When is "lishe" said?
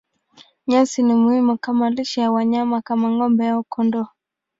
1.89-2.19